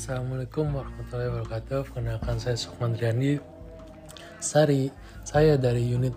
[0.00, 1.92] Assalamualaikum warahmatullahi wabarakatuh.
[1.92, 3.36] Perkenalkan saya Sukman Triandi
[4.40, 4.88] Sari.
[5.28, 6.16] Saya dari unit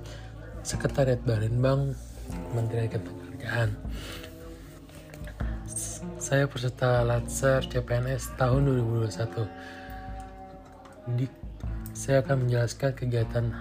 [0.64, 1.92] Sekretariat Barenbang
[2.32, 3.76] Kementerian Ketenagakerjaan.
[6.16, 11.20] Saya peserta Latsar CPNS tahun 2021.
[11.20, 11.28] Di,
[11.92, 13.52] saya akan menjelaskan kegiatan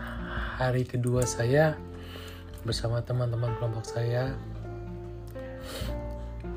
[0.54, 1.74] hari kedua saya
[2.62, 4.38] bersama teman-teman kelompok saya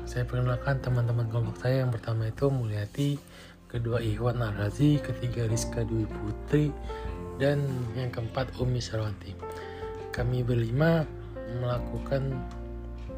[0.06, 3.18] saya perkenalkan teman-teman kelompok saya yang pertama itu Mulyati,
[3.66, 6.70] kedua Iwan Arhazi, ketiga Rizka Dwi Putri,
[7.36, 7.66] dan
[7.98, 9.34] yang keempat Umi Sarwanti.
[10.14, 11.04] Kami berlima
[11.60, 12.32] melakukan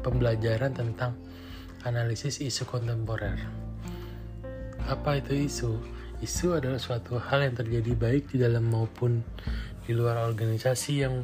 [0.03, 1.15] pembelajaran tentang
[1.87, 3.39] analisis isu kontemporer.
[4.89, 5.71] Apa itu isu?
[6.19, 9.23] Isu adalah suatu hal yang terjadi baik di dalam maupun
[9.87, 11.23] di luar organisasi yang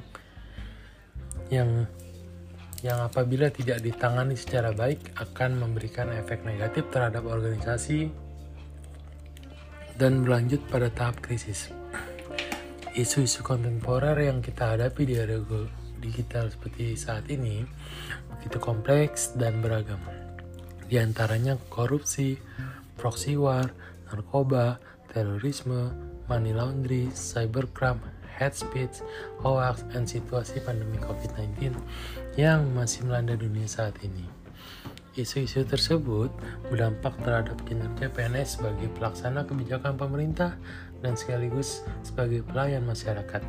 [1.52, 1.84] yang
[2.80, 8.25] yang apabila tidak ditangani secara baik akan memberikan efek negatif terhadap organisasi
[9.96, 11.72] dan berlanjut pada tahap krisis.
[12.96, 15.36] Isu-isu kontemporer yang kita hadapi di era
[16.00, 17.66] digital seperti saat ini
[18.32, 20.00] begitu kompleks dan beragam.
[20.86, 22.38] Di antaranya korupsi,
[22.96, 23.74] proxy war,
[24.08, 24.78] narkoba,
[25.10, 25.92] terorisme,
[26.30, 28.00] money laundry, cybercrime,
[28.38, 29.02] hate speech,
[29.42, 31.74] hoax, dan situasi pandemi COVID-19
[32.38, 34.45] yang masih melanda dunia saat ini.
[35.16, 36.28] Isu-isu tersebut
[36.68, 40.60] berdampak terhadap kinerja PNS sebagai pelaksana kebijakan pemerintah
[41.00, 43.40] dan sekaligus sebagai pelayan masyarakat.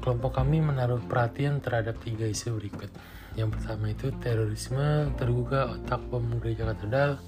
[0.00, 2.88] Kelompok kami menaruh perhatian terhadap tiga isu berikut.
[3.36, 7.20] Yang pertama itu terorisme tergugah otak bom gereja katedral.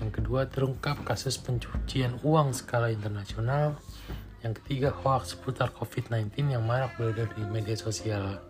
[0.00, 3.76] Yang kedua terungkap kasus pencucian uang skala internasional.
[4.40, 8.45] Yang ketiga, hoax seputar COVID-19 yang marak beredar di media sosial.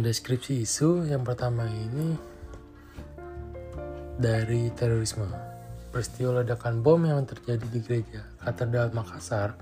[0.00, 2.16] Deskripsi isu yang pertama ini
[4.16, 5.28] dari terorisme.
[5.92, 9.52] Peristiwa ledakan bom yang terjadi di gereja Katedral Makassar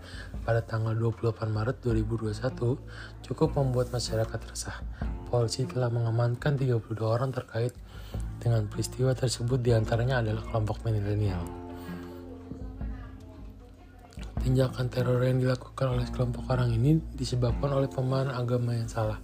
[0.47, 4.79] pada tanggal 28 Maret 2021 cukup membuat masyarakat resah.
[5.27, 7.75] Polisi telah mengamankan 32 orang terkait
[8.39, 11.43] dengan peristiwa tersebut di antaranya adalah kelompok milenial.
[14.41, 19.19] Tindakan teror yang dilakukan oleh kelompok orang ini disebabkan oleh pemahaman agama yang salah.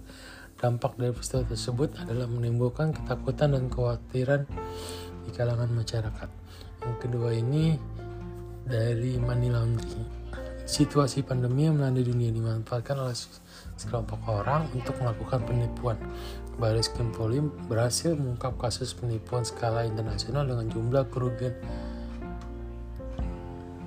[0.57, 4.41] Dampak dari peristiwa tersebut adalah menimbulkan ketakutan dan kekhawatiran
[5.21, 6.29] di kalangan masyarakat.
[6.81, 7.77] Yang kedua ini
[8.65, 10.17] dari money laundering.
[10.65, 13.13] Situasi pandemi yang melanda dunia dimanfaatkan oleh
[13.77, 15.95] sekelompok orang untuk melakukan penipuan.
[16.57, 17.37] Baris Krim Polri
[17.69, 21.53] berhasil mengungkap kasus penipuan skala internasional dengan jumlah kerugian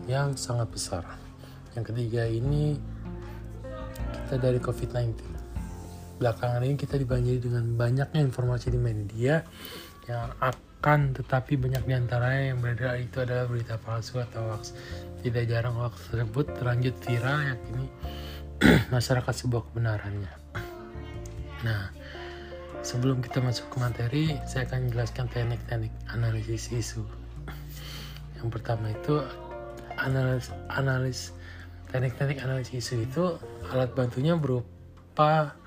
[0.06, 1.02] yang sangat besar.
[1.74, 2.78] Yang ketiga ini
[4.14, 5.39] kita dari COVID-19.
[6.20, 9.40] Belakangan ini kita dibanjiri dengan banyaknya informasi di media
[10.04, 14.76] yang akan tetapi banyak di antaranya yang beredar itu adalah berita palsu atau hoax.
[15.24, 17.86] Tidak jarang hoax tersebut terlanjut viral yakini
[18.94, 20.32] masyarakat sebuah kebenarannya.
[21.64, 21.88] Nah,
[22.84, 27.00] sebelum kita masuk ke materi, saya akan jelaskan teknik-teknik analisis isu.
[28.36, 29.24] Yang pertama itu
[29.96, 31.32] analis analis
[31.88, 33.24] teknik-teknik analisis isu itu
[33.72, 35.59] alat bantunya berupa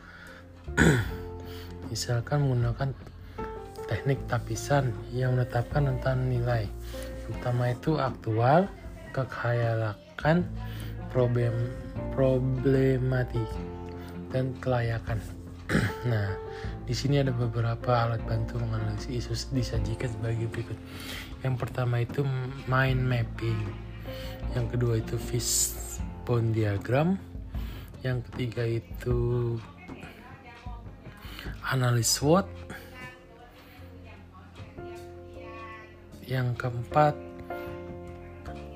[1.91, 2.96] misalkan menggunakan
[3.88, 6.66] teknik tapisan yang menetapkan tentang nilai.
[7.29, 8.68] Utama itu aktual
[9.13, 10.47] kekhayalakan
[11.13, 11.53] problem
[12.18, 13.47] problematik
[14.34, 15.22] dan kelayakan.
[16.03, 16.35] Nah
[16.84, 20.75] di sini ada beberapa alat bantu menganalisis isu disajikan sebagai berikut.
[21.40, 22.28] Yang pertama itu
[22.68, 23.62] mind mapping.
[24.52, 27.16] Yang kedua itu fishbone diagram.
[28.03, 29.18] Yang ketiga itu
[31.73, 32.45] analis SWOT.
[36.29, 37.17] Yang keempat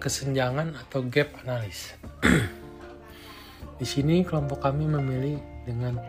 [0.01, 1.93] kesenjangan atau gap analis.
[3.79, 6.01] Di sini kelompok kami memilih dengan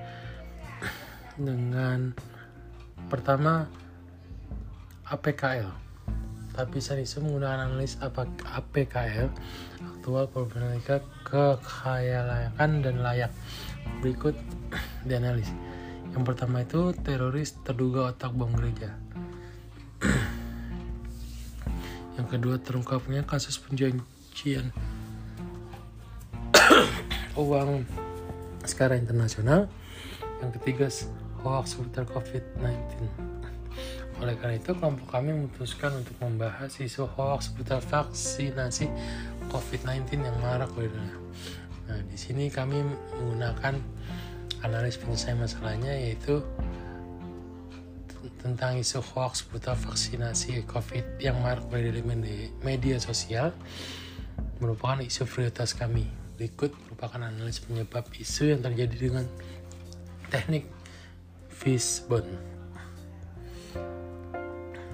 [1.37, 2.16] dengan
[3.12, 3.69] pertama
[5.06, 5.88] APKL
[6.58, 9.31] tapi Sanisu menggunakan analis APKL
[9.79, 13.31] aktual problematika kekhayalakan dan layak.
[14.02, 14.35] Berikut
[15.06, 15.46] dianalis
[16.14, 18.96] yang pertama itu teroris terduga otak bom gereja.
[22.19, 24.75] Yang kedua terungkapnya kasus pencucian
[27.40, 27.87] uang
[28.66, 29.70] skala internasional.
[30.38, 30.87] Yang ketiga
[31.43, 32.75] hoax seputar COVID-19
[34.19, 38.90] oleh karena itu, kelompok kami memutuskan untuk membahas isu hoax seputar vaksinasi
[39.46, 40.75] COVID-19 yang marak.
[40.75, 42.82] Nah, di sini kami
[43.14, 43.78] menggunakan
[44.66, 46.43] analis penyelesaian masalahnya yaitu
[48.38, 52.02] tentang isu hoax seputar vaksinasi COVID yang marak dari
[52.62, 53.50] media sosial
[54.58, 56.06] merupakan isu prioritas kami.
[56.38, 59.26] Berikut merupakan analis penyebab isu yang terjadi dengan
[60.31, 60.70] teknik
[61.50, 62.31] fishbone.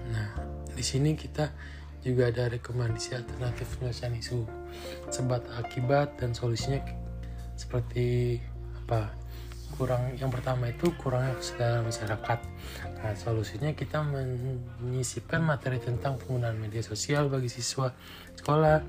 [0.08, 0.28] Nah,
[0.72, 1.52] di sini kita
[2.04, 4.44] juga ada rekomendasi alternatif penyelesaian isu
[5.08, 6.80] sebab akibat dan solusinya
[7.56, 8.40] seperti
[8.84, 9.23] apa
[9.74, 12.38] kurang yang pertama itu kurangnya kesadaran masyarakat.
[13.02, 14.00] Nah, solusinya kita
[14.80, 17.90] menyisipkan materi tentang penggunaan media sosial bagi siswa
[18.38, 18.80] sekolah.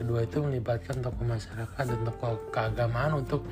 [0.00, 3.46] Kedua itu melibatkan tokoh masyarakat dan tokoh keagamaan untuk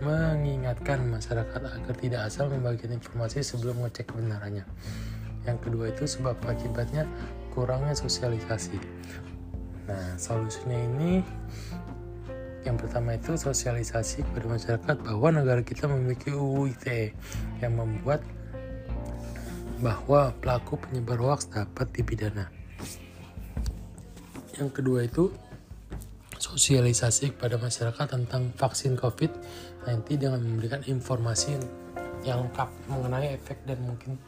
[0.00, 4.64] mengingatkan masyarakat agar tidak asal membagikan informasi sebelum mengecek kebenarannya.
[5.44, 7.04] Yang kedua itu sebab akibatnya
[7.52, 8.78] kurangnya sosialisasi.
[9.90, 11.26] Nah, solusinya ini
[12.60, 17.16] yang pertama itu sosialisasi kepada masyarakat bahwa negara kita memiliki UU ITE
[17.64, 18.20] yang membuat
[19.80, 22.52] bahwa pelaku penyebar hoax dapat dipidana.
[24.60, 25.32] Yang kedua itu
[26.36, 31.56] sosialisasi kepada masyarakat tentang vaksin COVID-19 dengan memberikan informasi
[32.28, 34.20] yang lengkap mengenai efek dan mungkin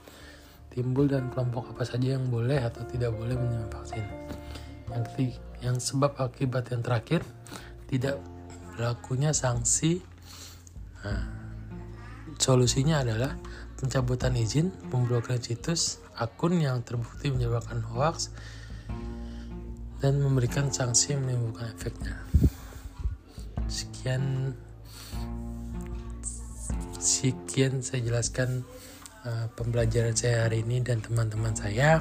[0.72, 4.04] timbul dan kelompok apa saja yang boleh atau tidak boleh menerima vaksin.
[4.88, 7.20] Yang ketiga, yang sebab akibat yang terakhir
[7.92, 8.16] tidak
[8.72, 10.00] berlakunya sanksi.
[11.04, 11.28] Nah,
[12.40, 13.36] solusinya adalah
[13.76, 18.32] pencabutan izin pemblokiran situs akun yang terbukti menyebabkan hoax
[20.00, 22.16] dan memberikan sanksi yang menimbulkan efeknya.
[23.68, 24.56] Sekian.
[27.02, 28.62] Sekian saya jelaskan
[29.26, 31.98] uh, pembelajaran saya hari ini dan teman-teman saya.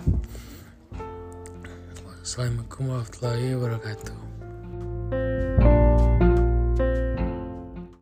[2.21, 5.80] Assalamualaikum warahmatullahi wabarakatuh